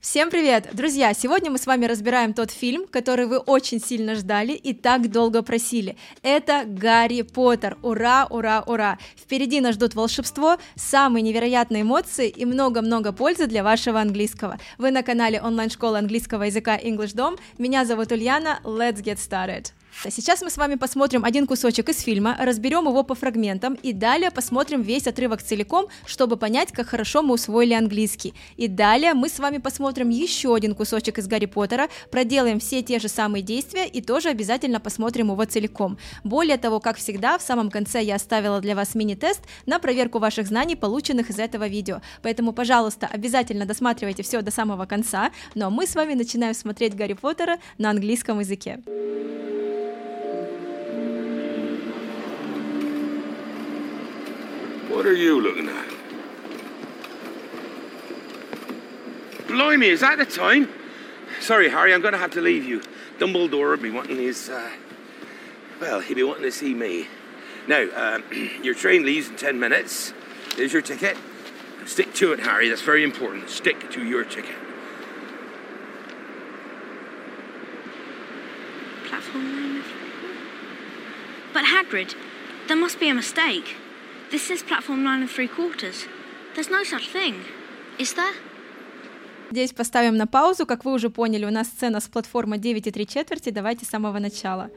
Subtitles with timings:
[0.00, 0.70] Всем привет!
[0.72, 5.10] Друзья, сегодня мы с вами разбираем тот фильм, который вы очень сильно ждали и так
[5.10, 5.94] долго просили.
[6.22, 7.76] Это Гарри Поттер.
[7.82, 8.98] Ура, ура, ура!
[9.14, 14.58] Впереди нас ждут волшебство, самые невероятные эмоции и много-много пользы для вашего английского.
[14.78, 17.38] Вы на канале онлайн-школы английского языка English Dom.
[17.58, 18.60] Меня зовут Ульяна.
[18.64, 19.66] Let's get started!
[20.08, 24.30] Сейчас мы с вами посмотрим один кусочек из фильма, разберем его по фрагментам и далее
[24.30, 28.34] посмотрим весь отрывок целиком, чтобы понять, как хорошо мы усвоили английский.
[28.56, 32.98] И далее мы с вами посмотрим еще один кусочек из Гарри Поттера, проделаем все те
[32.98, 35.98] же самые действия и тоже обязательно посмотрим его целиком.
[36.24, 40.46] Более того, как всегда, в самом конце я оставила для вас мини-тест на проверку ваших
[40.46, 42.00] знаний, полученных из этого видео.
[42.22, 47.12] Поэтому, пожалуйста, обязательно досматривайте все до самого конца, но мы с вами начинаем смотреть Гарри
[47.12, 48.80] Поттера на английском языке.
[54.90, 55.88] What are you looking at?
[59.46, 60.68] Blimey, is that the time?
[61.40, 62.82] Sorry, Harry, I'm going to have to leave you.
[63.20, 64.68] Dumbledore will be wanting his, uh,
[65.80, 67.06] well, he'll be wanting to see me.
[67.68, 68.24] Now, um,
[68.64, 70.12] your train leaves in 10 minutes.
[70.56, 71.16] There's your ticket.
[71.86, 72.68] Stick to it, Harry.
[72.68, 73.48] That's very important.
[73.48, 74.56] Stick to your ticket.
[79.04, 79.84] Platform.
[81.54, 82.16] But Hagrid,
[82.66, 83.76] there must be a mistake.
[84.30, 86.06] This is platform nine and three quarters.
[86.54, 87.34] There's no such thing.
[87.98, 88.32] Is there?
[89.50, 90.66] Здесь поставим на паузу.
[90.66, 93.50] Как вы уже поняли, у нас сцена с платформы 9 и 3 четверти.
[93.50, 94.70] Давайте с самого начала.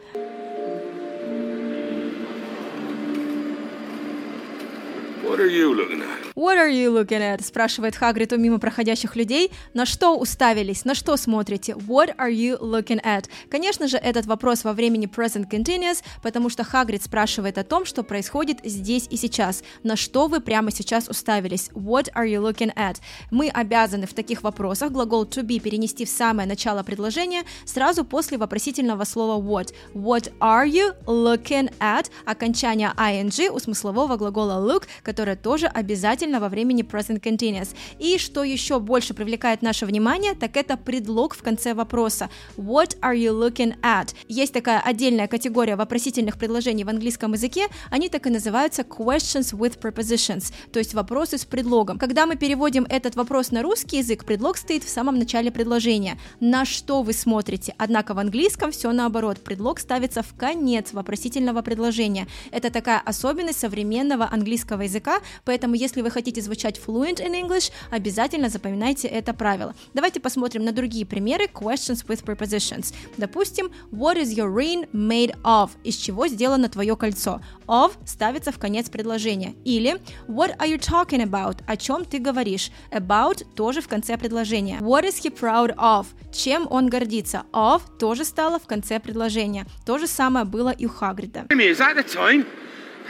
[5.24, 6.23] What are you looking at?
[6.36, 7.44] What are you looking at?
[7.44, 9.52] спрашивает Хагрид у мимо проходящих людей.
[9.76, 10.84] На что уставились?
[10.84, 11.74] На что смотрите?
[11.74, 13.30] What are you looking at?
[13.52, 18.02] Конечно же, этот вопрос во времени present continuous, потому что Хагрид спрашивает о том, что
[18.02, 19.64] происходит здесь и сейчас.
[19.84, 21.70] На что вы прямо сейчас уставились?
[21.76, 22.98] What are you looking at?
[23.30, 28.40] Мы обязаны в таких вопросах глагол to be перенести в самое начало предложения сразу после
[28.40, 29.72] вопросительного слова what.
[29.94, 32.10] What are you looking at?
[32.26, 37.70] Окончание ing у смыслового глагола look, которое тоже обязательно во времени present continuous.
[38.00, 42.30] И что еще больше привлекает наше внимание, так это предлог в конце вопроса.
[42.58, 44.16] What are you looking at?
[44.28, 49.80] Есть такая отдельная категория вопросительных предложений в английском языке, они так и называются questions with
[49.80, 51.98] prepositions, то есть вопросы с предлогом.
[51.98, 56.18] Когда мы переводим этот вопрос на русский язык, предлог стоит в самом начале предложения.
[56.40, 57.76] На что вы смотрите?
[57.78, 62.28] Однако в английском все наоборот, предлог ставится в конец вопросительного предложения.
[62.52, 68.50] Это такая особенность современного английского языка, поэтому если вы хотите звучать fluent in English, обязательно
[68.50, 69.76] запоминайте это правило.
[69.94, 72.94] Давайте посмотрим на другие примеры questions with prepositions.
[73.18, 75.72] Допустим, what is your ring made of?
[75.84, 77.42] Из чего сделано твое кольцо?
[77.68, 79.56] Of ставится в конец предложения.
[79.66, 81.62] Или what are you talking about?
[81.68, 82.72] О чем ты говоришь?
[82.92, 84.80] About тоже в конце предложения.
[84.80, 86.08] What is he proud of?
[86.32, 87.44] Чем он гордится?
[87.52, 89.66] Of тоже стало в конце предложения.
[89.86, 91.48] То же самое было и у Хагрида.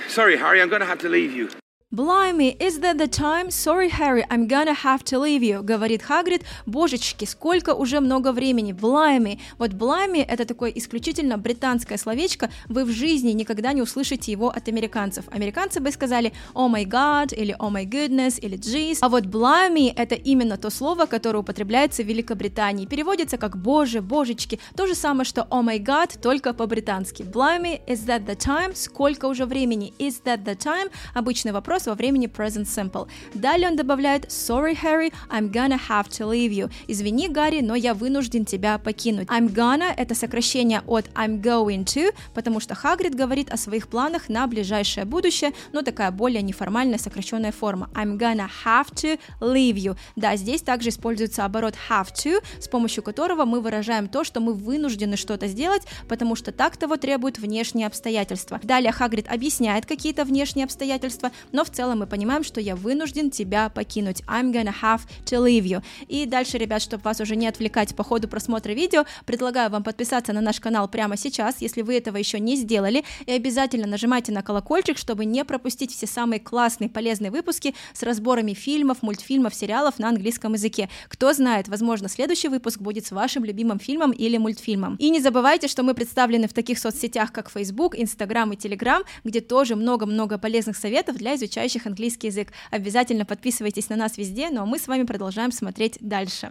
[0.09, 1.62] Sorry, Harry, I'm to have to leave you.
[1.93, 3.51] Blimey, is that the time?
[3.51, 6.43] Sorry, Harry, I'm gonna have to leave you, говорит Хагрид.
[6.65, 8.73] Божечки, сколько уже много времени.
[8.73, 9.39] Blimey.
[9.59, 12.49] Вот blimey это такое исключительно британское словечко.
[12.67, 15.25] Вы в жизни никогда не услышите его от американцев.
[15.29, 18.97] Американцы бы сказали oh my god или oh my goodness или jeez.
[19.01, 22.87] А вот blimey это именно то слово, которое употребляется в Великобритании.
[22.87, 24.59] Переводится как боже, божечки.
[24.75, 27.21] То же самое, что oh my god, только по-британски.
[27.21, 28.73] Blimey, is that the time?
[28.73, 29.93] Сколько уже времени?
[29.99, 30.89] Is that the time?
[31.13, 33.07] Обычный вопрос вопрос во времени present simple.
[33.33, 36.71] Далее он добавляет Sorry, Harry, I'm gonna have to leave you.
[36.87, 39.27] Извини, Гарри, но я вынужден тебя покинуть.
[39.29, 44.29] I'm gonna— это сокращение от I'm going to, потому что Хагрид говорит о своих планах
[44.29, 47.89] на ближайшее будущее, но такая более неформальная сокращенная форма.
[47.93, 49.95] I'm gonna have to leave you.
[50.15, 54.53] Да, здесь также используется оборот have to, с помощью которого мы выражаем то, что мы
[54.53, 58.59] вынуждены что-то сделать, потому что так того требуют внешние обстоятельства.
[58.63, 63.69] Далее Хагрид объясняет какие-то внешние обстоятельства, но в целом мы понимаем, что я вынужден тебя
[63.69, 64.21] покинуть.
[64.27, 65.83] I'm gonna have to leave you.
[66.07, 70.33] И дальше, ребят, чтобы вас уже не отвлекать по ходу просмотра видео, предлагаю вам подписаться
[70.33, 74.43] на наш канал прямо сейчас, если вы этого еще не сделали, и обязательно нажимайте на
[74.43, 80.09] колокольчик, чтобы не пропустить все самые классные, полезные выпуски с разборами фильмов, мультфильмов, сериалов на
[80.09, 80.89] английском языке.
[81.07, 84.95] Кто знает, возможно, следующий выпуск будет с вашим любимым фильмом или мультфильмом.
[84.97, 89.39] И не забывайте, что мы представлены в таких соцсетях, как Facebook, Instagram и Telegram, где
[89.39, 92.49] тоже много-много полезных советов для изучения изучающих английский язык.
[92.71, 96.49] Обязательно подписывайтесь на нас везде, ну а мы с вами продолжаем смотреть дальше.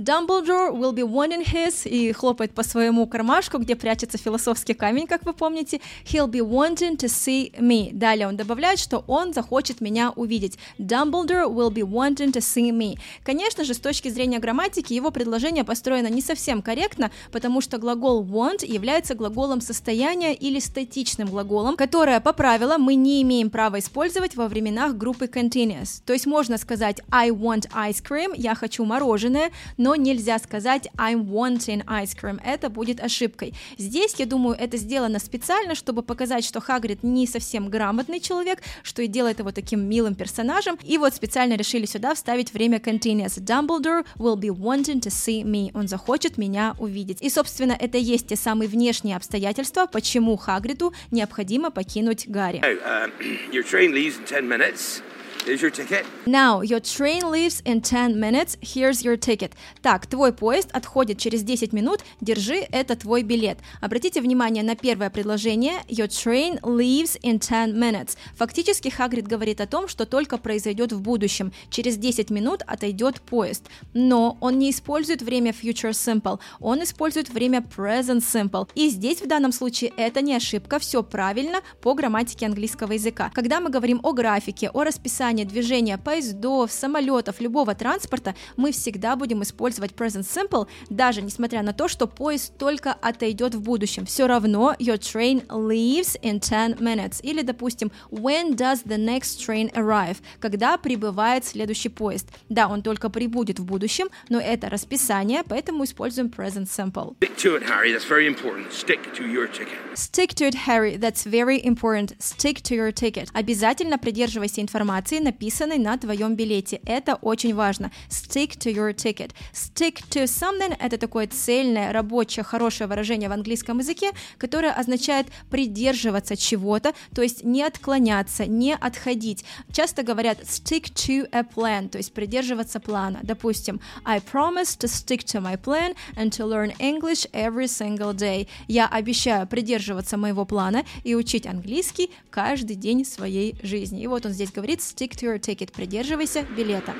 [0.00, 5.26] Dumbledore will be wanting his и хлопает по своему кармашку, где прячется философский камень, как
[5.26, 5.82] вы помните.
[6.06, 7.90] He'll be wanting to see me.
[7.92, 10.58] Далее он добавляет, что он захочет меня увидеть.
[10.78, 12.98] Dumbledore will be wanting to see me.
[13.24, 18.24] Конечно же, с точки зрения грамматики, его предложение построено не совсем корректно, потому что глагол
[18.24, 24.34] want является глаголом состояния или статичным глаголом, которое по правилам мы не имеем права использовать
[24.34, 26.00] во временах группы continuous.
[26.06, 30.88] То есть можно сказать I want ice cream, я хочу мороженое, но но нельзя сказать
[30.96, 33.54] I'm wanting ice cream, это будет ошибкой.
[33.76, 39.02] Здесь, я думаю, это сделано специально, чтобы показать, что Хагрид не совсем грамотный человек, что
[39.02, 43.40] и делает его таким милым персонажем, и вот специально решили сюда вставить время continuous.
[43.40, 47.20] Dumbledore will be wanting to see me, он захочет меня увидеть.
[47.20, 52.60] И, собственно, это есть те самые внешние обстоятельства, почему Хагриду необходимо покинуть Гарри.
[52.60, 53.10] Now, uh,
[53.50, 55.02] your train leaves in 10 minutes.
[55.46, 56.04] Here's your ticket.
[56.26, 58.58] Now, your train leaves in 10 minutes.
[58.60, 59.52] Here's your ticket.
[59.80, 62.00] Так, твой поезд отходит через 10 минут.
[62.20, 63.56] Держи, это твой билет.
[63.80, 65.80] Обратите внимание на первое предложение.
[65.88, 68.18] Your train leaves in 10 minutes.
[68.36, 71.52] Фактически Хагрид говорит о том, что только произойдет в будущем.
[71.70, 73.64] Через 10 минут отойдет поезд.
[73.94, 76.38] Но он не использует время future simple.
[76.60, 78.68] Он использует время present simple.
[78.74, 80.78] И здесь в данном случае это не ошибка.
[80.78, 83.30] Все правильно по грамматике английского языка.
[83.32, 89.14] Когда мы говорим о графике, о расписании расписание движения поездов, самолетов, любого транспорта, мы всегда
[89.14, 94.06] будем использовать present simple, даже несмотря на то, что поезд только отойдет в будущем.
[94.06, 97.20] Все равно your train leaves in 10 minutes.
[97.22, 100.16] Или, допустим, when does the next train arrive?
[100.40, 102.26] Когда прибывает следующий поезд.
[102.48, 107.14] Да, он только прибудет в будущем, но это расписание, поэтому используем present simple.
[107.20, 107.92] Stick to it, Harry.
[107.92, 108.72] That's very important.
[108.72, 109.78] Stick to your ticket.
[109.94, 110.96] Stick to it, Harry.
[110.96, 112.14] That's very important.
[112.18, 113.28] Stick to your ticket.
[113.32, 116.80] Обязательно придерживайся информации, написанной на твоем билете.
[116.84, 117.90] Это очень важно.
[118.08, 119.32] Stick to your ticket.
[119.52, 126.36] Stick to something— это такое цельное, рабочее, хорошее выражение в английском языке, которое означает придерживаться
[126.36, 129.44] чего-то, то есть не отклоняться, не отходить.
[129.72, 133.20] Часто говорят stick to a plan, то есть придерживаться плана.
[133.22, 138.48] Допустим, I promise to stick to my plan and to learn English every single day.
[138.68, 144.02] Я обещаю придерживаться моего плана и учить английский каждый день своей жизни.
[144.02, 145.72] И вот он здесь говорит stick to your ticket.
[145.72, 146.94] Придерживайся билета.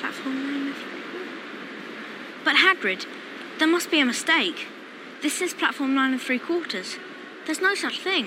[0.00, 0.74] Platform 9
[2.44, 3.06] But Hagrid,
[3.58, 4.66] there must be a mistake.
[5.22, 6.96] This is platform nine and three quarters.
[7.46, 8.26] There's no such thing.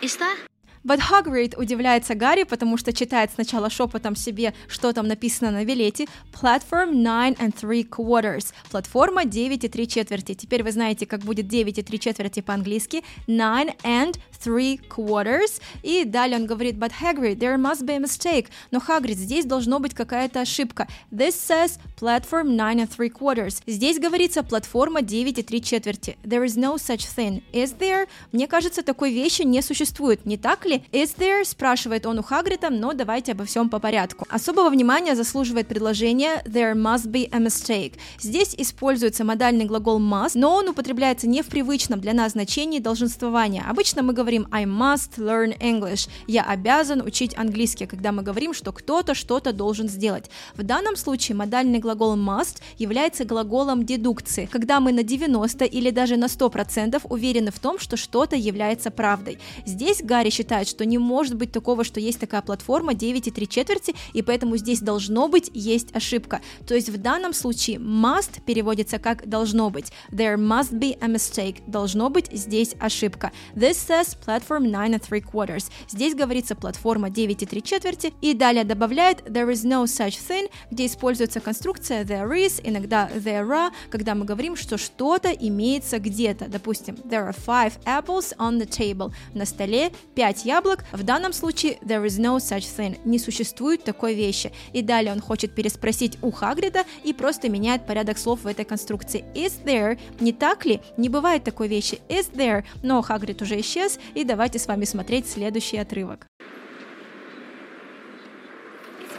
[0.00, 0.36] Is there?
[0.82, 6.06] But Hagrid удивляется Гарри, потому что читает сначала шепотом себе, что там написано на билете.
[6.32, 8.54] Platform 9 and 3 quarters.
[8.70, 10.34] Платформа 9 и 3 четверти.
[10.34, 13.02] Теперь вы знаете, как будет 9 и 3 четверти по-английски.
[13.26, 15.60] 9 and 3 quarters.
[15.82, 18.46] И далее он говорит, but Hagrid, there must be a mistake.
[18.70, 20.88] Но Хагрид, здесь должно быть какая-то ошибка.
[21.10, 23.62] This says platform 9 and 3 quarters.
[23.66, 26.16] Здесь говорится платформа 9 и 3 четверти.
[26.22, 27.42] There is no such thing.
[27.52, 28.08] Is there?
[28.32, 30.84] Мне кажется, такой вещи не существует, не так ли?
[30.92, 31.44] Is there?
[31.44, 34.26] спрашивает он у Хагрида, но давайте обо всем по порядку.
[34.30, 37.94] Особого внимания заслуживает предложение there must be a mistake.
[38.18, 43.64] Здесь используется модальный глагол must, но он употребляется не в привычном для нас значении долженствования.
[43.68, 46.08] Обычно мы говорим I must learn English.
[46.26, 50.30] Я обязан учить английский, когда мы говорим, что кто-то что-то должен сделать.
[50.56, 56.16] В данном случае модальный глагол must является глаголом дедукции, когда мы на 90 или даже
[56.16, 59.38] на 100% уверены в том, что что-то является правдой.
[59.66, 63.48] Здесь Гарри считает, что не может быть такого, что есть такая платформа 9 и 3
[63.48, 66.40] четверти, и поэтому здесь должно быть есть ошибка.
[66.66, 69.92] То есть в данном случае must переводится как должно быть.
[70.10, 71.62] There must be a mistake.
[71.66, 73.32] Должно быть здесь ошибка.
[73.54, 75.70] This says platform 9 and 3 quarters.
[75.88, 80.50] Здесь говорится платформа 9 и 3 четверти, и далее добавляет there is no such thing,
[80.70, 86.48] где используется конструкция there is, иногда there are, когда мы говорим, что что-то имеется где-то.
[86.48, 89.12] Допустим, there are five apples on the table.
[89.34, 90.84] На столе 5 яблок.
[90.92, 92.98] В данном случае there is no such thing.
[93.04, 94.52] Не существует такой вещи.
[94.72, 99.24] И далее он хочет переспросить у Хагрида и просто меняет порядок слов в этой конструкции.
[99.34, 99.98] Is there?
[100.20, 100.80] Не так ли?
[100.96, 102.00] Не бывает такой вещи.
[102.08, 102.64] Is there?
[102.82, 106.26] Но Хагрид уже исчез, и давайте с вами смотреть следующий отрывок.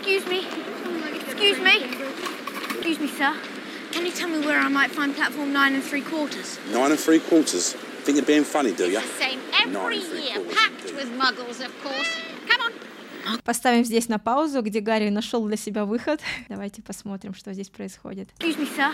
[0.02, 0.44] Excuse me.
[1.28, 1.84] Excuse me.
[2.70, 3.34] Excuse me, sir.
[3.92, 6.60] Can you tell me where I might find platform nine and three quarters?
[6.72, 7.76] Nine and three quarters.
[8.04, 9.00] Think you're being funny, do you?
[9.20, 12.10] Same every year, packed with muggles, of course.
[12.48, 12.74] Come on.
[13.44, 16.20] Поставим здесь на паузу, где Гарри нашел для себя выход.
[16.50, 18.30] Давайте посмотрим, что здесь происходит.
[18.40, 18.92] Excuse me, sir.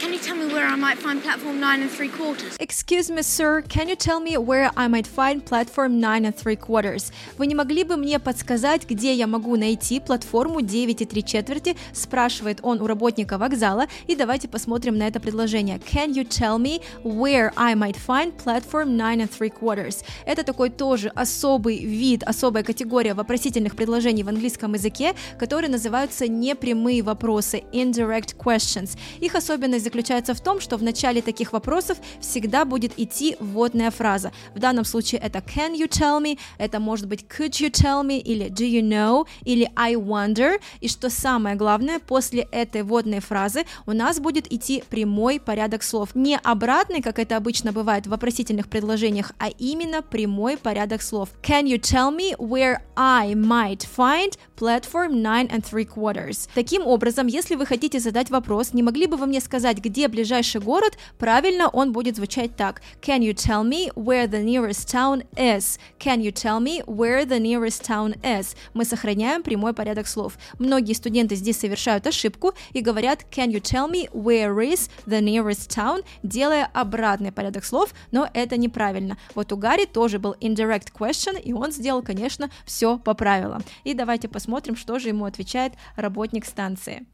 [0.00, 2.56] Can you tell me where I might find platform nine and three quarters?
[2.58, 6.56] Excuse me, sir, can you tell me where I might find platform 9 and 3
[6.56, 7.12] quarters?
[7.36, 11.76] Вы не могли бы мне подсказать, где я могу найти платформу 9 и 3 четверти?
[11.92, 13.88] Спрашивает он у работника вокзала.
[14.06, 15.78] И давайте посмотрим на это предложение.
[15.78, 20.02] Can you tell me where I might find platform 9 and 3 quarters?
[20.24, 27.02] Это такой тоже особый вид, особая категория вопросительных предложений в английском языке, которые называются непрямые
[27.02, 28.96] вопросы, indirect questions.
[29.20, 34.30] Их особенность заключается в том, что в начале таких вопросов всегда будет идти вводная фраза.
[34.54, 38.18] В данном случае это can you tell me, это может быть could you tell me,
[38.18, 40.60] или do you know, или I wonder.
[40.80, 46.14] И что самое главное, после этой вводной фразы у нас будет идти прямой порядок слов.
[46.14, 51.30] Не обратный, как это обычно бывает в вопросительных предложениях, а именно прямой порядок слов.
[51.42, 56.48] Can you tell me where I might find platform 9 and 3 quarters?
[56.54, 60.60] Таким образом, если вы хотите задать вопрос, не могли бы вы мне сказать, где ближайший
[60.60, 62.82] город, правильно он будет звучать так.
[63.00, 65.78] Can you tell me where the nearest town is?
[65.98, 68.56] Can you tell me where the nearest town is?
[68.74, 70.34] Мы сохраняем прямой порядок слов.
[70.58, 75.68] Многие студенты здесь совершают ошибку и говорят Can you tell me where is the nearest
[75.70, 76.04] town?
[76.22, 79.18] делая обратный порядок слов, но это неправильно.
[79.34, 83.62] Вот у Гарри тоже был indirect question, и он сделал, конечно, все по правилам.
[83.84, 87.06] И давайте посмотрим, что же ему отвечает работник станции.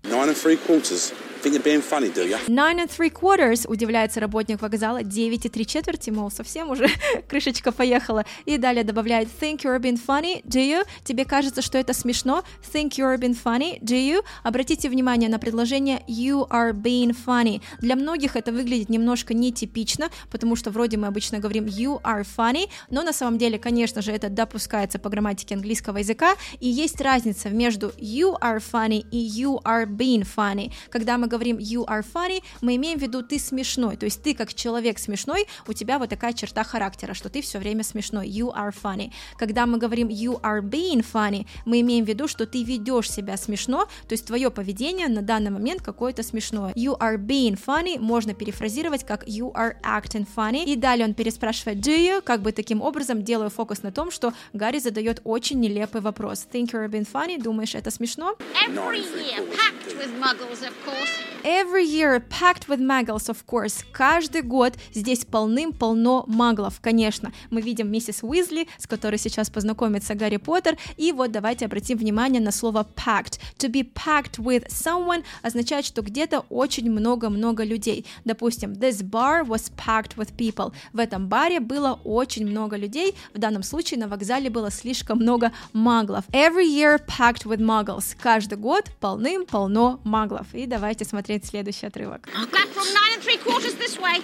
[2.56, 3.66] Nine and three quarters.
[3.68, 6.88] Удивляется работник вокзала, 9 и 3 четверти, мол, совсем уже
[7.28, 8.25] крышечка поехала.
[8.46, 10.86] И далее добавляет think you're being funny, do you?
[11.04, 12.44] Тебе кажется, что это смешно?
[12.72, 14.25] Think you're being funny, do you?
[14.42, 17.60] Обратите внимание на предложение you are being funny.
[17.82, 22.70] Для многих это выглядит немножко нетипично, потому что вроде мы обычно говорим you are funny,
[22.88, 27.50] но на самом деле, конечно же, это допускается по грамматике английского языка, и есть разница
[27.50, 30.72] между you are funny и you are being funny.
[30.88, 34.34] Когда мы говорим you are funny, мы имеем в виду ты смешной, то есть ты
[34.34, 38.54] как человек смешной, у тебя вот такая черта характера, что ты все время смешной, you
[38.54, 39.12] are funny.
[39.36, 43.36] Когда мы говорим you are being funny, мы имеем в виду, что ты ведешь себя
[43.36, 46.72] смешно, то есть твое поведение на данный момент какое-то смешное.
[46.74, 50.64] You are being funny можно перефразировать как you are acting funny.
[50.64, 54.32] И далее он переспрашивает do you, как бы таким образом делаю фокус на том, что
[54.52, 56.46] Гарри задает очень нелепый вопрос.
[56.52, 57.40] Think you're being funny?
[57.40, 58.36] Думаешь, это смешно?
[58.66, 61.10] Every year, packed with muggles, of course.
[61.44, 63.85] Every year packed with muggles, of course.
[63.92, 67.33] Каждый год здесь полным-полно маглов, конечно.
[67.50, 72.40] Мы видим миссис Уизли, с которой сейчас познакомится Гарри Поттер, и вот давайте обратим внимание
[72.40, 73.40] на слово packed.
[73.59, 78.06] To be packed with someone означает, что где-то очень много-много людей.
[78.25, 80.73] Допустим, this bar was packed with people.
[80.92, 83.14] В этом баре было очень много людей.
[83.35, 86.25] В данном случае на вокзале было слишком много маглов.
[86.30, 88.16] Every year packed with muggles.
[88.21, 90.47] Каждый год полным-полно маглов.
[90.54, 92.15] И давайте смотреть следующий отрывок.
[92.23, 94.20] Platform nine and three quarters this way.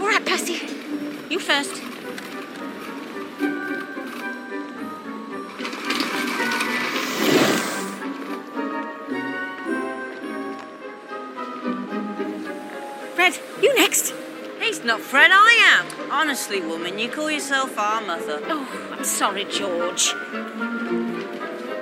[0.00, 0.60] All right, Percy.
[1.28, 1.82] You first.
[13.14, 14.14] Fred, you next.
[14.60, 16.10] He's not Fred, I am.
[16.10, 18.40] Honestly, woman, you call yourself our mother.
[18.46, 20.14] Oh, I'm sorry, George.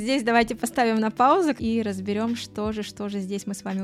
[0.02, 3.82] Здесь давайте поставим на паузу и разберем, что же, что же здесь мы с вами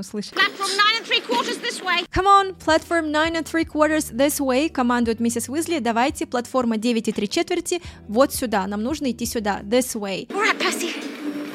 [1.81, 2.05] way.
[2.13, 5.79] Come on, platform 9 and 3 quarters this way, командует миссис Уизли.
[5.79, 8.67] Давайте, платформа 9 и 3 четверти, вот сюда.
[8.67, 10.27] Нам нужно идти сюда, this way.
[10.31, 10.91] All right, Percy.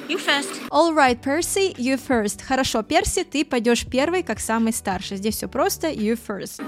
[0.08, 0.62] You first.
[0.72, 2.42] All right, Percy, you first.
[2.42, 5.18] Хорошо, Перси, ты пойдешь первый, как самый старший.
[5.18, 6.64] Здесь все просто, you first.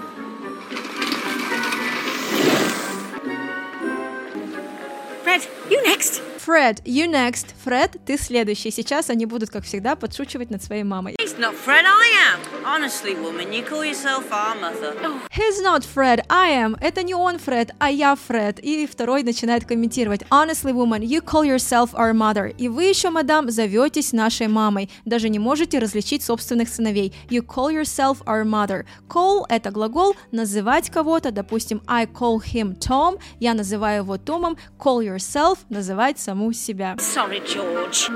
[5.24, 6.35] Fred, you next.
[6.46, 7.56] Fred, you next.
[7.64, 8.70] Фред, ты следующий.
[8.70, 11.16] Сейчас они будут, как всегда, подшучивать над своей мамой.
[11.20, 12.40] He's not Fred, I am.
[12.64, 14.94] Honestly, woman, you call yourself our mother.
[15.32, 16.78] He's not Fred, I am.
[16.82, 18.60] Это не он Фред, а я Фред.
[18.60, 20.22] И второй начинает комментировать.
[20.30, 22.54] Honestly, woman, you call yourself our mother.
[22.56, 24.92] И вы еще, мадам, зоветесь нашей мамой.
[25.04, 27.12] Даже не можете различить собственных сыновей.
[27.28, 28.86] You call yourself our mother.
[29.10, 31.32] Call– это глагол называть кого-то.
[31.32, 33.20] Допустим, I call him Tom.
[33.40, 34.58] Я называю его Томом.
[34.78, 36.96] Call yourself– называть саму себя.
[36.98, 38.10] Sorry, George.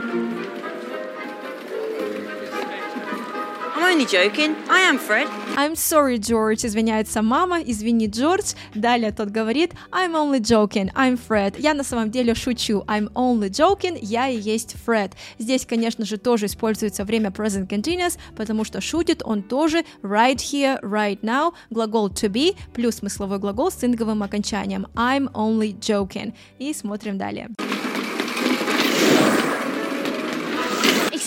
[3.75, 4.57] I'm only joking.
[4.69, 5.27] I am Fred.
[5.55, 6.65] I'm sorry, George.
[6.65, 7.61] Извиняется мама.
[7.61, 8.53] Извини, Джордж.
[8.75, 10.91] Далее тот говорит I'm only joking.
[10.95, 11.55] I'm Fred.
[11.57, 12.83] Я на самом деле шучу.
[12.87, 13.97] I'm only joking.
[14.01, 15.13] Я и есть Фред.
[15.37, 20.77] Здесь, конечно же, тоже используется время present continuous, потому что шутит он тоже right here,
[20.81, 21.53] right now.
[21.69, 24.87] Глагол to be плюс смысловой глагол с инговым окончанием.
[24.93, 26.33] I'm only joking.
[26.59, 27.49] И смотрим далее.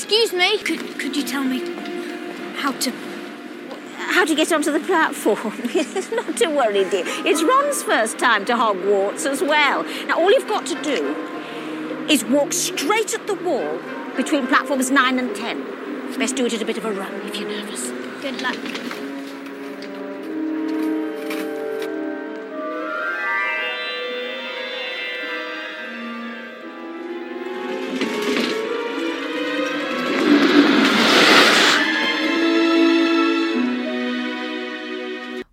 [0.02, 0.58] Excuse me.
[0.58, 1.60] Could, could you tell me
[2.56, 2.92] how to.
[3.98, 5.38] How to get onto the platform?
[6.16, 7.04] Not to worry, dear.
[7.24, 9.84] It's Ron's first time to Hogwarts as well.
[10.06, 11.14] Now, all you've got to do
[12.10, 13.78] is walk straight at the wall
[14.16, 16.18] between platforms 9 and 10.
[16.18, 17.92] Best do it at a bit of a run if you're nervous.
[18.22, 19.01] Good luck.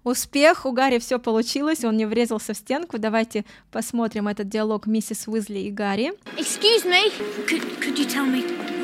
[0.09, 2.97] Успех, у Гарри все получилось, он не врезался в стенку.
[2.97, 6.13] Давайте посмотрим этот диалог миссис Уизли и Гарри.
[6.35, 7.11] Excuse me.
[7.47, 8.78] Could, could you tell me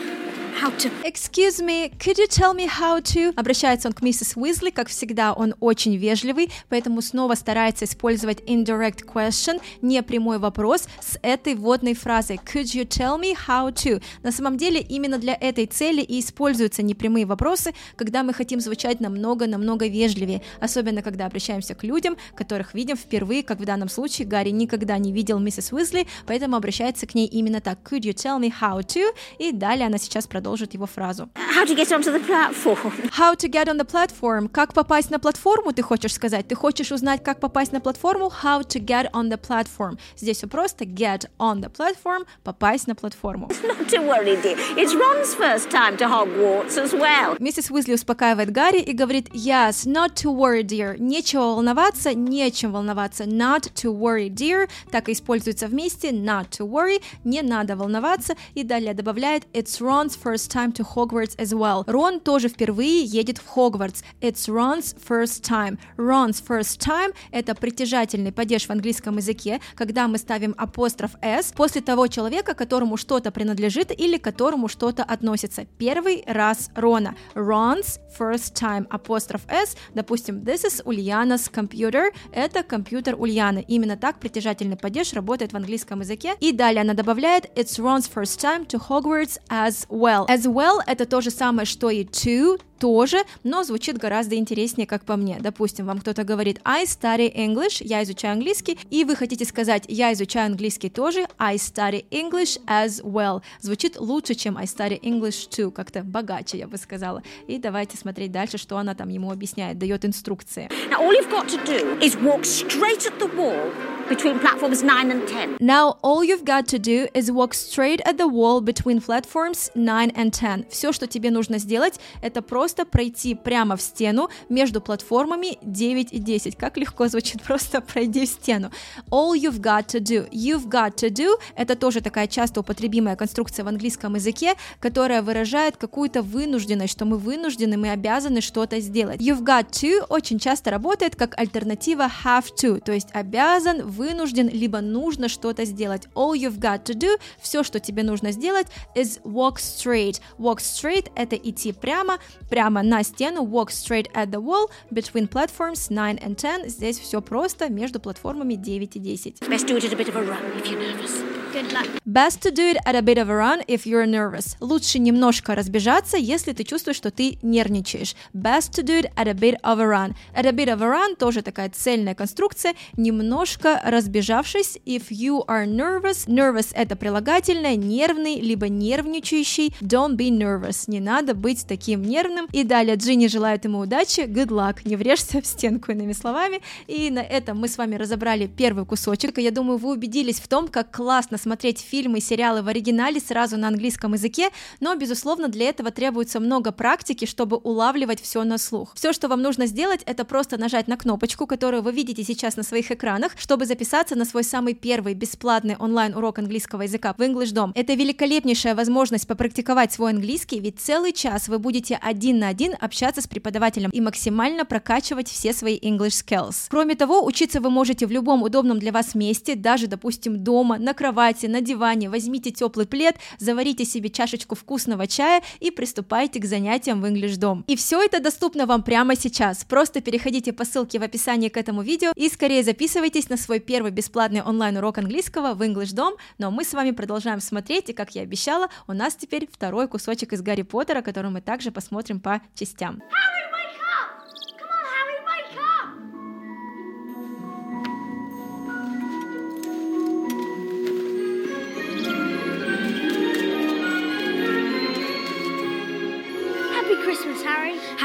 [0.55, 0.89] how to.
[1.03, 3.33] Excuse me, could you tell me how to?
[3.35, 9.05] Обращается он к миссис Уизли, как всегда, он очень вежливый, поэтому снова старается использовать indirect
[9.05, 14.01] question, не прямой вопрос, с этой вводной фразой Could you tell me how to?
[14.23, 18.99] На самом деле, именно для этой цели и используются непрямые вопросы, когда мы хотим звучать
[19.01, 24.51] намного-намного вежливее, особенно когда обращаемся к людям, которых видим впервые, как в данном случае Гарри
[24.51, 28.53] никогда не видел миссис Уизли, поэтому обращается к ней именно так Could you tell me
[28.61, 29.03] how to?
[29.39, 31.29] И далее она сейчас продолжит его фразу.
[31.55, 33.09] How to get onto the platform?
[33.11, 34.49] How to get on the platform?
[34.49, 36.47] Как попасть на платформу, ты хочешь сказать?
[36.47, 38.31] Ты хочешь узнать, как попасть на платформу?
[38.43, 39.97] How to get on the platform?
[40.17, 40.83] Здесь все просто.
[40.83, 42.25] Get on the platform.
[42.43, 43.47] Попасть на платформу.
[43.63, 44.57] Not to worry, dear.
[44.75, 47.37] It's Ron's first time to Hogwarts as well.
[47.39, 50.97] Миссис Уизли успокаивает Гарри и говорит Yes, not to worry, dear.
[50.99, 53.23] Нечего волноваться, нечем волноваться.
[53.23, 54.69] Not to worry, dear.
[54.91, 56.09] Так и используется вместе.
[56.09, 57.01] Not to worry.
[57.23, 58.35] Не надо волноваться.
[58.53, 61.83] И далее добавляет It's Ron's first time to Hogwarts as well.
[61.87, 64.03] Рон тоже впервые едет в Хогвартс.
[64.21, 65.77] It's Ron's first time.
[65.97, 71.81] Ron's first time— это притяжательный падеж в английском языке, когда мы ставим апостроф s после
[71.81, 75.65] того человека, которому что-то принадлежит или которому что-то относится.
[75.77, 77.15] Первый раз Рона.
[77.33, 78.87] Ron's first time.
[78.89, 79.75] Апостроф s.
[79.93, 82.09] Допустим, this is Ульяна's computer.
[82.31, 83.63] Это компьютер Ульяны.
[83.67, 86.35] Именно так притяжательный падеж работает в английском языке.
[86.39, 90.24] И далее она добавляет It's Ron's first time to Hogwarts as well.
[90.27, 95.05] As well— это то же самое, что и to, тоже, но звучит гораздо интереснее, как
[95.05, 95.37] по мне.
[95.39, 100.11] Допустим, вам кто-то говорит I study English, я изучаю английский, и вы хотите сказать я
[100.13, 103.41] изучаю английский тоже, I study English as well.
[103.61, 107.23] Звучит лучше, чем I study English too, как-то богаче, я бы сказала.
[107.47, 110.69] И давайте смотреть дальше, что она там ему объясняет, дает инструкции.
[110.89, 115.11] Now, all you've got to do is walk straight at the wall between platforms 9
[115.11, 115.57] and 10.
[115.59, 120.11] Now all you've got to do is walk straight at the wall between platforms 9
[120.15, 120.65] and 10.
[120.69, 126.19] Все, что тебе нужно сделать, это просто пройти прямо в стену между платформами 9 и
[126.19, 126.55] 10.
[126.55, 128.71] Как легко звучит просто пройди в стену.
[129.09, 130.29] All you've got to do.
[130.31, 135.77] You've got to do— это тоже такая часто употребимая конструкция в английском языке, которая выражает
[135.77, 139.19] какую-то вынужденность, что мы вынуждены, мы обязаны что-то сделать.
[139.19, 144.81] You've got to очень часто работает как альтернатива have to, то есть обязан, вынужден, либо
[144.81, 146.07] нужно что-то сделать.
[146.15, 150.21] All you've got to do, все, что тебе нужно сделать, is walk straight.
[150.37, 155.87] Walk straight— это идти прямо, прямо на стену, walk straight at the wall between platforms
[155.89, 156.69] 9 and 10.
[156.69, 159.41] Здесь все просто между платформами 9 и 10.
[159.41, 161.34] Best do it at a bit of a run if you're nervous.
[161.55, 161.87] Good luck.
[162.05, 164.57] Best to do it at a bit of a run if you're nervous.
[164.59, 168.13] Лучше немножко разбежаться, если ты чувствуешь, что ты нервничаешь.
[168.33, 170.13] Best to do it at a bit of a run.
[170.35, 174.79] At a bit of a run тоже такая цельная конструкция, немножко разбежавшись.
[174.85, 179.73] If you are nervous, nervous это прилагательное, нервный, либо нервничающий.
[179.79, 180.83] Don't be nervous.
[180.87, 182.47] Не надо быть таким нервным.
[182.51, 184.21] И далее Джинни желает ему удачи.
[184.21, 184.79] Good luck.
[184.83, 186.59] Не врежься в стенку, иными словами.
[186.87, 189.37] И на этом мы с вами разобрали первый кусочек.
[189.37, 193.55] Я думаю, вы убедились в том, как классно смотреть фильмы и сериалы в оригинале сразу
[193.55, 198.93] на английском языке, но, безусловно, для этого требуется много практики, чтобы улавливать все на слух.
[198.95, 202.63] Все, что вам нужно сделать, это просто нажать на кнопочку, которую вы видите сейчас на
[202.63, 207.73] своих экранах, чтобы записаться на свой самый первый бесплатный онлайн-урок английского языка в English Dom.
[207.75, 213.21] Это великолепнейшая возможность попрактиковать свой английский, ведь целый час вы будете один на один общаться
[213.21, 216.65] с преподавателем и максимально прокачивать все свои English skills.
[216.69, 220.95] Кроме того, учиться вы можете в любом удобном для вас месте, даже, допустим, дома, на
[220.95, 222.09] кровати, на диване.
[222.09, 227.63] Возьмите теплый плед, заварите себе чашечку вкусного чая и приступайте к занятиям в English Dom.
[227.67, 229.63] И все это доступно вам прямо сейчас.
[229.63, 233.91] Просто переходите по ссылке в описании к этому видео и скорее записывайтесь на свой первый
[233.91, 236.15] бесплатный онлайн-урок английского в English Dom.
[236.37, 240.33] Но мы с вами продолжаем смотреть, и, как я обещала, у нас теперь второй кусочек
[240.33, 243.01] из Гарри Поттера, который мы также посмотрим по частям.
[243.11, 243.64] Harry,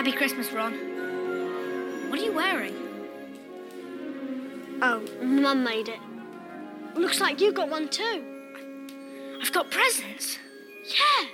[0.00, 0.72] Happy Christmas, Ron.
[2.08, 2.74] What are you wearing?
[4.80, 6.00] Oh, Mum made it.
[6.94, 8.24] Looks like you got one too.
[9.42, 10.38] I've got presents.
[10.86, 11.28] Yeah.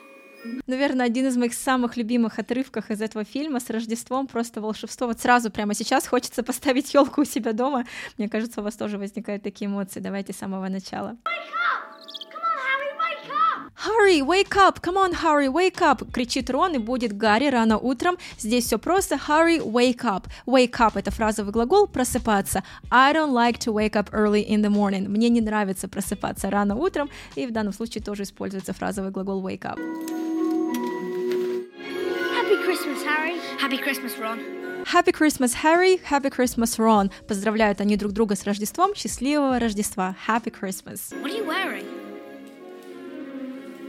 [0.66, 5.06] Наверное, один из моих самых любимых отрывков из этого фильма с Рождеством просто волшебство.
[5.06, 7.84] Вот сразу прямо сейчас хочется поставить елку у себя дома.
[8.18, 10.00] Мне кажется, у вас тоже возникают такие эмоции.
[10.00, 11.16] Давайте с самого начала.
[13.84, 14.80] Harry, wake up!
[14.80, 16.10] Come on, Harry, wake up!
[16.10, 18.16] Кричит Рон и будет Гарри рано утром.
[18.38, 19.16] Здесь все просто.
[19.28, 20.24] Harry, wake up.
[20.46, 22.62] Wake up— это фразовый глагол «просыпаться».
[22.90, 25.08] I don't like to wake up early in the morning.
[25.08, 27.10] Мне не нравится просыпаться рано утром.
[27.34, 29.78] И в данном случае тоже используется фразовый глагол wake up.
[32.32, 33.36] Happy Christmas, Harry.
[33.60, 34.38] Happy Christmas, Ron.
[34.86, 36.00] Happy Christmas, Harry.
[36.08, 37.10] Happy Christmas, Ron.
[37.28, 38.94] Поздравляют они друг друга с Рождеством.
[38.94, 40.16] Счастливого Рождества.
[40.26, 41.12] Happy Christmas.
[41.20, 41.95] What are you wearing?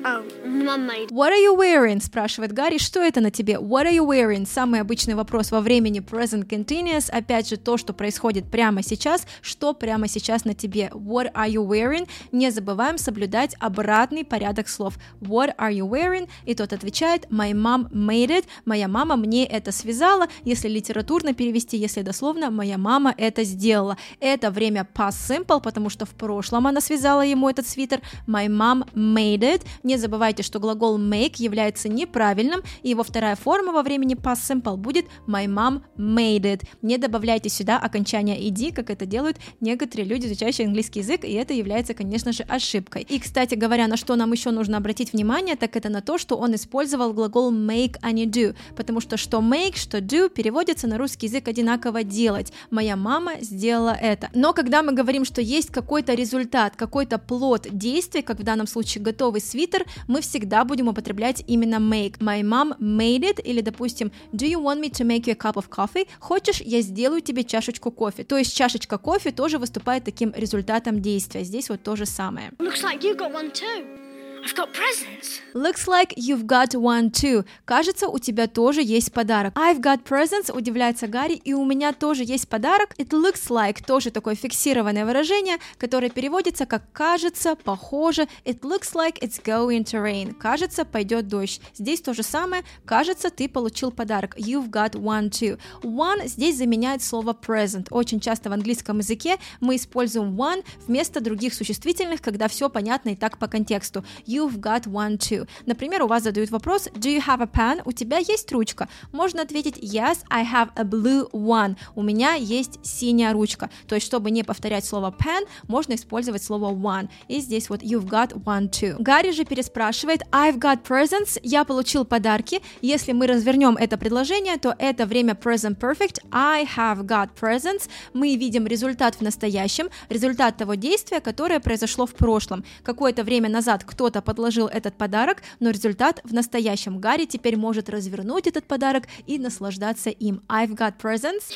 [0.04, 2.00] Made What are you wearing?
[2.02, 2.78] спрашивает Гарри.
[2.78, 3.56] Что это на тебе?
[3.56, 4.46] What are you wearing?
[4.46, 7.10] Самый обычный вопрос во времени present continuous.
[7.10, 9.26] Опять же, то, что происходит прямо сейчас.
[9.42, 10.92] Что прямо сейчас на тебе?
[10.94, 12.08] What are you wearing?
[12.32, 14.98] Не забываем соблюдать обратный порядок слов.
[15.20, 16.30] What are you wearing?
[16.46, 18.46] И тот отвечает My mom made it.
[18.66, 20.28] Моя мама мне это связала.
[20.44, 23.98] Если литературно перевести, если дословно, моя мама это сделала.
[24.20, 28.02] Это время past simple, потому что в прошлом она связала ему этот свитер.
[28.28, 29.64] My mom made it.
[29.88, 34.76] Не забывайте, что глагол make является неправильным, и его вторая форма во времени past simple
[34.76, 36.64] будет my mom made it.
[36.82, 41.54] Не добавляйте сюда окончание ed, как это делают некоторые люди, изучающие английский язык, и это
[41.54, 43.08] является, конечно же, ошибкой.
[43.08, 46.36] И, кстати говоря, на что нам еще нужно обратить внимание, так это на то, что
[46.36, 50.98] он использовал глагол make, а не do, потому что что make, что do переводится на
[50.98, 52.52] русский язык одинаково делать.
[52.72, 54.30] Моя мама сделала это.
[54.34, 59.02] Но когда мы говорим, что есть какой-то результат, какой-то плод действий, как в данном случае
[59.02, 59.40] готовый
[59.78, 62.18] свитер, мы всегда будем употреблять именно make.
[62.20, 65.56] My mom made it, или, допустим, do you want me to make you a cup
[65.56, 66.08] of coffee?
[66.20, 68.24] Хочешь, я сделаю тебе чашечку кофе.
[68.24, 71.44] То есть чашечка кофе тоже выступает таким результатом действия.
[71.44, 72.52] Здесь вот то же самое.
[72.60, 74.07] Looks like you got one too.
[74.48, 75.42] I've got presents.
[75.54, 77.44] Looks like you've got one too.
[77.66, 79.54] Кажется, у тебя тоже есть подарок.
[79.58, 82.94] I've got presents, удивляется Гарри, и у меня тоже есть подарок.
[82.98, 88.30] It looks like тоже такое фиксированное выражение, которое переводится как кажется, похоже.
[88.46, 90.34] It looks like it's going to rain.
[90.34, 91.60] Кажется, пойдет дождь.
[91.74, 92.64] Здесь то же самое.
[92.86, 94.38] Кажется, ты получил подарок.
[94.38, 95.60] You've got one too.
[95.82, 97.88] One здесь заменяет слово present.
[97.92, 103.16] Очень часто в английском языке мы используем one вместо других существительных, когда все понятно и
[103.16, 104.06] так по контексту.
[104.38, 105.48] You've got one too.
[105.66, 107.82] Например, у вас задают вопрос Do you have a pen?
[107.86, 108.88] У тебя есть ручка?
[109.12, 111.76] Можно ответить Yes, I have a blue one.
[111.96, 113.72] У меня есть синяя ручка.
[113.88, 117.10] То есть, чтобы не повторять слово pen, можно использовать слово one.
[117.28, 118.96] И здесь вот You've got one too.
[119.00, 121.40] Гарри же переспрашивает I've got presents.
[121.42, 122.62] Я получил подарки.
[122.82, 126.20] Если мы развернем это предложение, то это время present perfect.
[126.32, 127.90] I have got presents.
[128.14, 132.64] Мы видим результат в настоящем, результат того действия, которое произошло в прошлом.
[132.84, 137.00] Какое-то время назад кто-то подложил этот подарок, но результат в настоящем.
[137.00, 140.42] Гарри теперь может развернуть этот подарок и наслаждаться им.
[140.50, 141.54] I've got presents.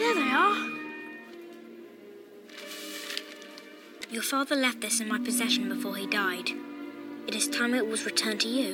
[0.00, 0.56] There they are.
[4.10, 6.48] Your father left this in my possession before he died.
[7.28, 8.70] It is time it was returned to you.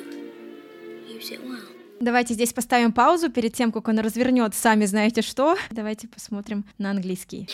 [1.07, 1.67] Use it well.
[2.01, 5.59] Давайте здесь поставим паузу перед тем, как он развернет сами знаете что.
[5.71, 7.47] Давайте посмотрим на английский.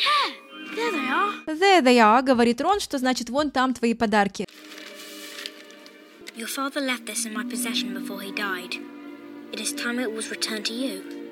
[0.77, 1.59] There they are.
[1.59, 4.47] There they are, говорит Рон, что значит вон там твои подарки.
[6.37, 8.77] Your father left this in my possession before he died.
[9.53, 11.26] It is time it was returned to you.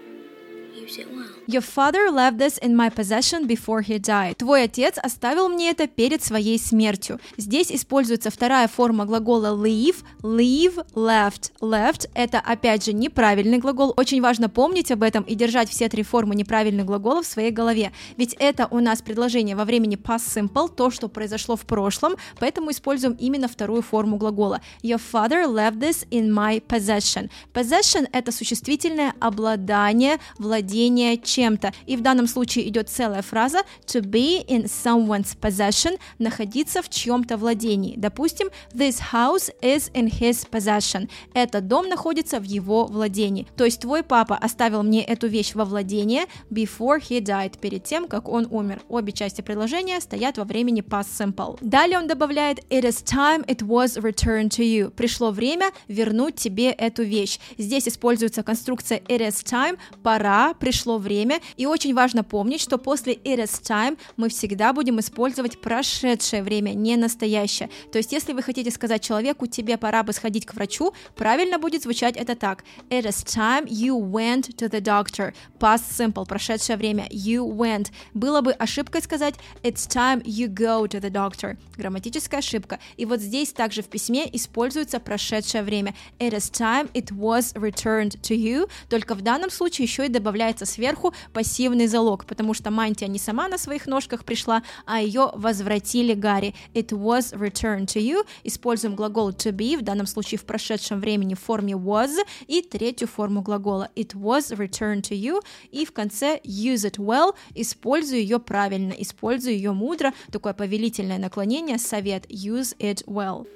[1.47, 4.37] Your father left this in my possession before he died.
[4.37, 7.21] Твой отец оставил мне это перед своей смертью.
[7.37, 11.53] Здесь используется вторая форма глагола leave, leave, left.
[11.61, 13.95] Left— это, опять же, неправильный глагол.
[13.97, 17.93] Очень важно помнить об этом и держать все три формы неправильных глаголов в своей голове.
[18.17, 22.71] Ведь это у нас предложение во времени past simple, то, что произошло в прошлом, поэтому
[22.71, 24.61] используем именно вторую форму глагола.
[24.83, 27.31] Your father left this in my possession.
[27.53, 30.74] Possession— это существительное обладание, владение
[31.23, 31.73] чем-то.
[31.87, 37.37] И в данном случае идет целая фраза to be in someone's possession, находиться в чьем-то
[37.37, 37.95] владении.
[37.97, 41.09] Допустим, this house is in his possession.
[41.35, 43.47] Этот дом находится в его владении.
[43.57, 48.09] То есть твой папа оставил мне эту вещь во владение before he died, перед тем,
[48.09, 48.83] как он умер.
[48.89, 51.59] Обе части предложения стоят во времени past simple.
[51.61, 54.91] Далее он добавляет it is time it was returned to you.
[54.91, 57.39] Пришло время вернуть тебе эту вещь.
[57.59, 63.13] Здесь используется конструкция it is time, пора, пришло время, и очень важно помнить, что после
[63.13, 67.69] it is time мы всегда будем использовать прошедшее время, не настоящее.
[67.93, 71.83] То есть, если вы хотите сказать человеку, тебе пора бы сходить к врачу, правильно будет
[71.83, 72.65] звучать это так.
[72.89, 75.35] It is time you went to the doctor.
[75.59, 77.09] Past simple, прошедшее время.
[77.11, 77.89] You went.
[78.15, 81.59] Было бы ошибкой сказать it's time you go to the doctor.
[81.77, 82.79] Грамматическая ошибка.
[82.97, 85.95] И вот здесь также в письме используется прошедшее время.
[86.19, 88.71] It is time it was returned to you.
[88.89, 93.49] Только в данном случае еще и добавляется сверху пассивный залог, потому что мантия не сама
[93.49, 96.55] на своих ножках пришла, а ее возвратили Гарри.
[96.75, 98.25] It was returned to you.
[98.45, 103.09] Используем глагол to be, в данном случае в прошедшем времени в форме was, и третью
[103.09, 105.41] форму глагола it was returned to you,
[105.71, 111.79] и в конце use it well, использую ее правильно, использую ее мудро, такое повелительное наклонение,
[111.79, 113.47] совет use it well.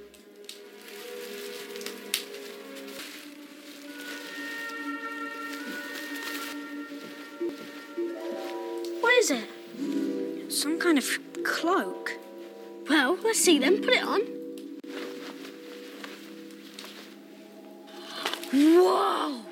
[9.18, 10.52] Is it?
[10.52, 12.16] Some kind of cloak.
[12.88, 13.82] Well, let's see then.
[13.82, 14.20] Put it on.
[18.52, 19.42] Whoa!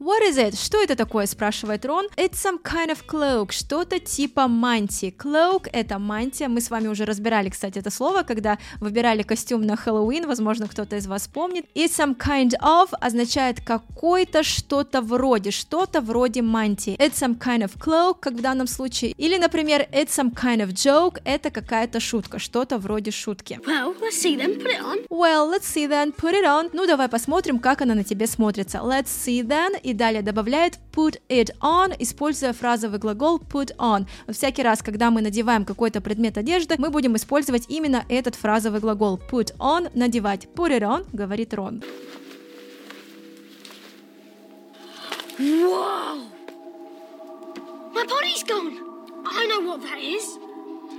[0.00, 0.54] What is it?
[0.54, 1.26] Что это такое?
[1.26, 2.06] спрашивает Рон.
[2.16, 3.50] It's some kind of cloak.
[3.50, 5.12] Что-то типа мантии.
[5.16, 6.46] Cloak— это мантия.
[6.46, 10.28] Мы с вами уже разбирали, кстати, это слово, когда выбирали костюм на Хэллоуин.
[10.28, 11.64] Возможно, кто-то из вас помнит.
[11.74, 16.96] It's some kind of означает какой-то что-то вроде, что-то вроде мантии.
[16.98, 19.10] It's some kind of cloak, как в данном случае.
[19.18, 21.20] Или, например, it's some kind of joke.
[21.24, 23.58] Это какая-то шутка, что-то вроде шутки.
[23.66, 24.62] Well, let's see then.
[24.62, 25.06] Put it on.
[25.10, 26.12] Well, let's see then.
[26.12, 26.70] Put it on.
[26.72, 28.78] Ну, давай посмотрим, как она на тебе смотрится.
[28.78, 29.74] Let's see then.
[29.88, 34.06] И далее добавляет put it on, используя фразовый глагол put on.
[34.30, 39.18] Всякий раз, когда мы надеваем какой-то предмет одежды, мы будем использовать именно этот фразовый глагол
[39.30, 40.46] put on, надевать.
[40.54, 41.82] Put it on, говорит Рон.
[45.38, 46.20] Whoa!
[47.94, 48.76] My body's gone.
[49.24, 50.38] I know what that is.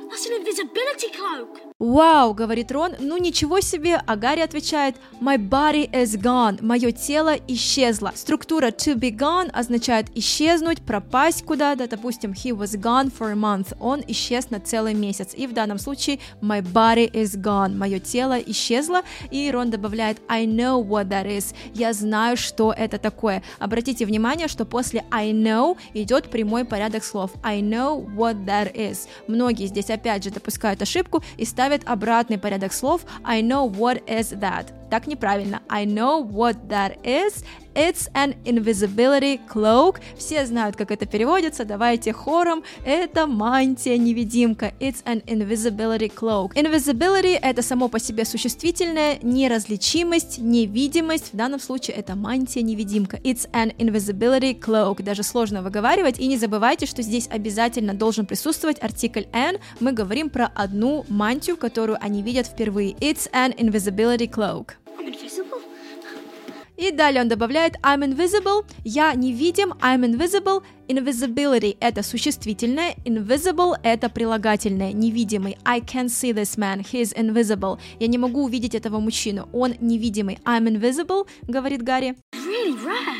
[0.09, 1.68] That's an invisibility cloak.
[1.79, 7.37] Вау, говорит Рон, ну ничего себе, а Гарри отвечает, my body is gone, мое тело
[7.47, 8.11] исчезло.
[8.15, 13.77] Структура to be gone означает исчезнуть, пропасть куда-то, допустим, he was gone for a month,
[13.79, 15.33] он исчез на целый месяц.
[15.33, 20.45] И в данном случае my body is gone, мое тело исчезло, и Рон добавляет I
[20.47, 23.41] know what that is, я знаю, что это такое.
[23.57, 27.31] Обратите внимание, что после I know идет прямой порядок слов.
[27.41, 29.07] I know what that is.
[29.27, 34.31] Многие здесь опять же допускают ошибку и ставят обратный порядок слов I know what is
[34.39, 34.67] that.
[34.89, 35.61] Так неправильно.
[35.69, 37.43] I know what that is.
[37.79, 40.01] It's an invisibility cloak.
[40.17, 41.63] Все знают, как это переводится.
[41.63, 42.61] Давайте хором.
[42.83, 44.73] Это мантия-невидимка.
[44.81, 46.55] It's an invisibility cloak.
[46.55, 51.31] Invisibility— это само по себе существительное, неразличимость, невидимость.
[51.31, 53.15] В данном случае это мантия-невидимка.
[53.23, 55.01] It's an invisibility cloak.
[55.01, 56.19] Даже сложно выговаривать.
[56.19, 59.57] И не забывайте, что здесь обязательно должен присутствовать артикль an.
[59.79, 62.91] Мы говорим про одну мантию, которую они видят впервые.
[62.95, 64.71] It's an invisibility cloak.
[66.79, 74.07] И далее он добавляет I'm invisible, я невидим, I'm invisible, invisibility— это существительное, invisible— это
[74.07, 75.57] прилагательное, невидимый.
[75.65, 77.79] I can't see this man, he is invisible.
[77.99, 80.39] Я не могу увидеть этого мужчину, он невидимый.
[80.45, 82.15] I'm invisible, говорит Гарри.
[82.33, 83.18] Really rare.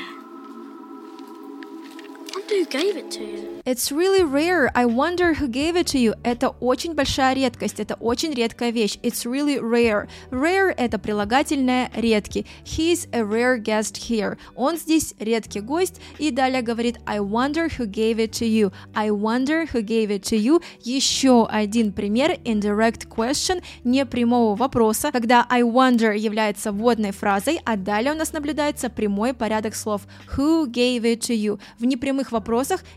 [2.50, 3.62] Who gave it to you.
[3.64, 4.72] It's really rare.
[4.74, 6.16] I wonder who gave it to you.
[6.24, 8.98] Это очень большая редкость, это очень редкая вещь.
[9.04, 10.08] It's really rare.
[10.32, 12.48] Rare— это прилагательное редкий.
[12.64, 14.38] He's a rare guest here.
[14.56, 16.02] Он здесь редкий гость.
[16.18, 18.72] И далее говорит I wonder who gave it to you.
[18.96, 20.64] I wonder who gave it to you.
[20.82, 28.14] Еще один пример indirect question, непрямого вопроса, когда I wonder является вводной фразой, а далее
[28.14, 31.60] у нас наблюдается прямой порядок слов who gave it to you.
[31.78, 32.39] В непрямых вопросах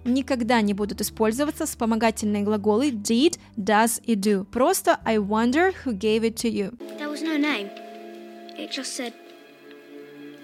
[0.05, 4.45] никогда не будут использоваться вспомогательные глаголы did, does и do.
[4.45, 6.73] Просто I wonder who gave it to you.
[6.99, 7.71] There was no name.
[8.57, 9.13] It just said,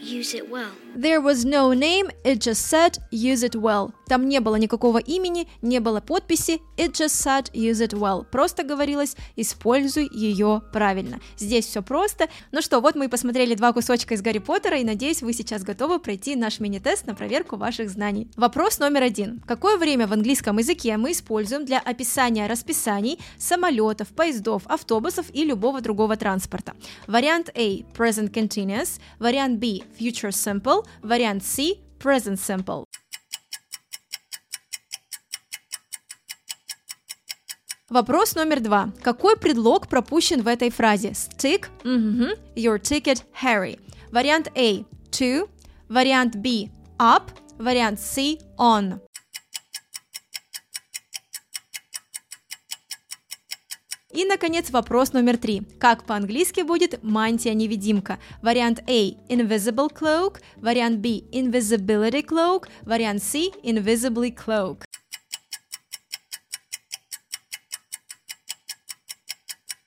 [0.01, 0.73] use it well.
[1.01, 3.93] There was no name, it just said use it well.
[4.09, 8.25] Там не было никакого имени, не было подписи, it just said use it well.
[8.29, 11.21] Просто говорилось используй ее правильно.
[11.37, 12.27] Здесь все просто.
[12.51, 15.63] Ну что, вот мы и посмотрели два кусочка из Гарри Поттера, и надеюсь, вы сейчас
[15.63, 18.27] готовы пройти наш мини-тест на проверку ваших знаний.
[18.35, 19.41] Вопрос номер один.
[19.47, 25.81] Какое время в английском языке мы используем для описания расписаний самолетов, поездов, автобусов и любого
[25.81, 26.75] другого транспорта?
[27.07, 32.85] Вариант A– present continuous, вариант B– future simple, вариант C– present simple.
[37.89, 38.93] Вопрос номер два.
[39.03, 41.11] Какой предлог пропущен в этой фразе?
[41.11, 43.81] Stick, мгм, your ticket, Harry.
[44.13, 45.49] Вариант A– to,
[45.89, 49.01] вариант B– up, Вариант C– on.
[54.15, 55.63] И, наконец, вопрос номер три.
[55.79, 58.19] Как по-английски будет мантия-невидимка?
[58.41, 64.85] Вариант A– invisible cloak, вариант B– invisibility cloak, вариант C– invisibly cloak.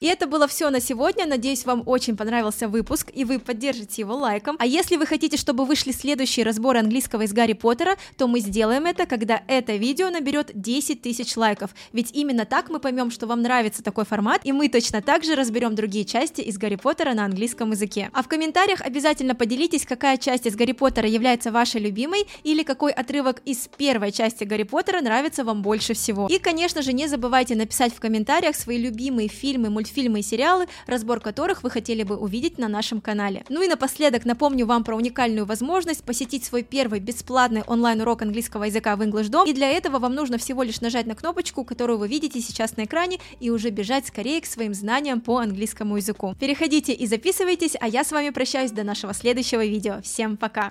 [0.01, 1.27] И это было все на сегодня.
[1.27, 4.55] Надеюсь, вам очень понравился выпуск, и вы поддержите его лайком.
[4.57, 8.87] А если вы хотите, чтобы вышли следующие разборы английского из Гарри Поттера, то мы сделаем
[8.87, 11.69] это, когда это видео наберет 10 тысяч лайков.
[11.93, 15.35] Ведь именно так мы поймем, что вам нравится такой формат, и мы точно так же
[15.35, 18.09] разберем другие части из Гарри Поттера на английском языке.
[18.11, 22.91] А в комментариях обязательно поделитесь, какая часть из Гарри Поттера является вашей любимой, или какой
[22.91, 26.25] отрывок из первой части Гарри Поттера нравится вам больше всего.
[26.27, 30.67] И, конечно же, не забывайте написать в комментариях свои любимые фильмы, мультфильмы, мультфильмы и сериалы,
[30.87, 33.43] разбор которых вы хотели бы увидеть на нашем канале.
[33.49, 38.95] Ну и напоследок напомню вам про уникальную возможность посетить свой первый бесплатный онлайн-урок английского языка
[38.95, 42.07] в English Dom, и для этого вам нужно всего лишь нажать на кнопочку, которую вы
[42.07, 46.35] видите сейчас на экране, и уже бежать скорее к своим знаниям по английскому языку.
[46.39, 50.01] Переходите и записывайтесь, а я с вами прощаюсь до нашего следующего видео.
[50.01, 50.69] Всем пока!